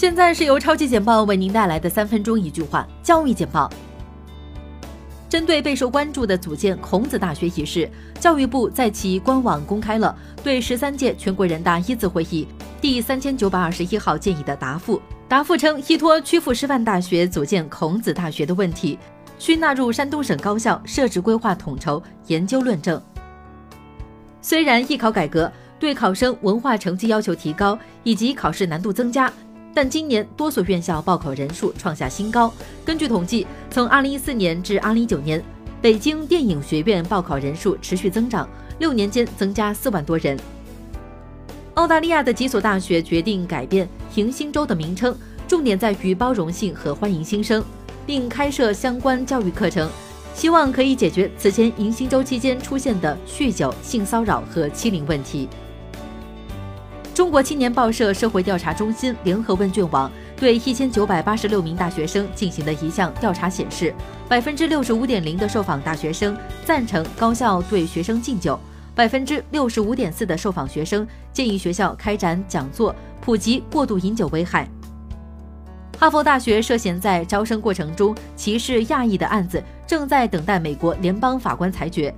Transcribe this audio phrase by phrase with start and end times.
[0.00, 3.70] 现在是由超级简报为您带来的三分钟一句话教育简报。
[5.28, 7.86] 针对备受关注的组建孔子大学一事，
[8.18, 12.48] 教育部在其官网公开了对十三届全国人大一次会议
[12.80, 15.02] 第三千九百二十一号建议的答复。
[15.28, 18.98] 答复称，依托曲阜师范大学组建孔子大学的问题，
[19.38, 22.98] 需纳入山东省高校设置规划统筹研究论证。
[24.40, 29.30] 虽然艺考改革对考生文化成绩要求提高以及考试难度增加。
[29.74, 32.52] 但今年多所院校报考人数创下新高。
[32.84, 35.42] 根据统计，从2014年至2019年，
[35.80, 40.38] 北京电影学院报考人数持续增长，六年间增加四万多人。
[41.74, 45.16] 澳大利亚的几所大学决定改变迎新周的名称，
[45.46, 47.64] 重点在于包容性和欢迎新生，
[48.04, 49.88] 并开设相关教育课程，
[50.34, 55.48] 希望可以解决此前迎新周期间出现的酗酒、性骚扰和欺凌问题。
[57.30, 63.94] 中国青年报社社会调查中心联合问卷网对一千九百八十六名大学生进行的一项调查显示，
[64.28, 68.58] 百分之六十五点零的受访大学生赞成高校对学生敬酒，
[68.96, 74.68] 百分之六十五点四的受访学生建议学校开展讲座，普及过度饮酒危害。
[76.00, 82.12] 哈佛大学涉嫌在招生过程中歧视亚裔的案子正在等待美国联邦法官裁决，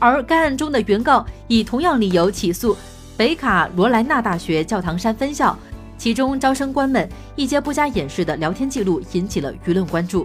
[0.00, 2.76] 而该案中的原告以同样理由起诉。
[3.18, 5.58] 北卡罗来纳大学教堂山分校，
[5.98, 10.24] 其中招生官们一些不加掩饰的聊天记录引起了舆论关注。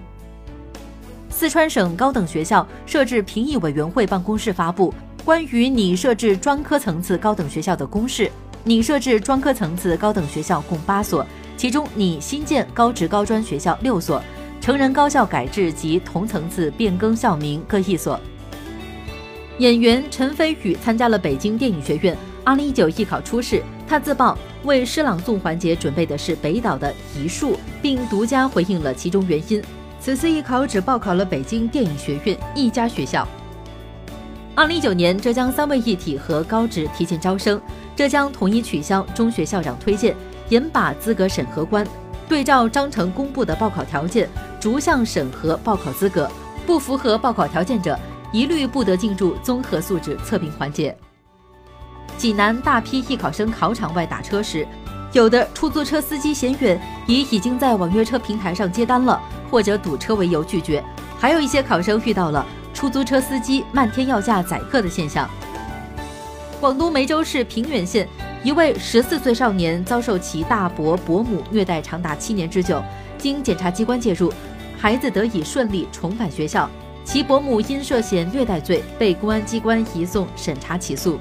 [1.27, 4.93] 四川省高等学校设置评议委员会办公室发布
[5.25, 8.29] 关于拟设置专科层次高等学校的公示，
[8.63, 11.25] 拟设置专科层次高等学校共八所，
[11.57, 14.21] 其中拟新建高职高专学校六所，
[14.61, 18.19] 成人高校改制及同层次变更校名各一所。
[19.57, 22.15] 演员陈飞宇参加了北京电影学院。
[22.45, 29.63] 二零一九艺考初试，他自曝为诗朗诵环节准备的是北岛的《遗树》，并独家回应了其中原因。
[29.99, 33.25] 此次艺考只报考了北京电影学院一家学校。
[34.55, 37.59] 二零一九年，浙江三位一体和高职提前招生，
[37.95, 40.13] 浙江统一取消中学校长推荐，
[40.49, 41.87] 严把资格审核关，
[42.27, 44.27] 对照章程公布的报考条件，
[44.59, 46.29] 逐项审核报考资格，
[46.67, 47.97] 不符合报考条件者，
[48.33, 50.95] 一律不得进入综合素质测评环节。
[52.23, 54.65] 济南大批艺考生考场外打车时，
[55.11, 60.81] 有的出租车司机嫌远，以已经在网约车平台上接单了，或者堵车为由拒绝；
[61.19, 65.29] 还有一些考生遇到了出租车司机漫天要价宰客的现象。
[66.61, 68.07] 广东梅州市平远县
[68.41, 72.81] 一位十四岁少年遭受其大伯伯母虐待长达七年之久，
[73.17, 74.31] 经检察机关介入，
[74.77, 76.69] 孩子得以顺利重返学校。
[77.03, 81.19] 其伯母因涉嫌虐待罪被公安机关移送审查起诉。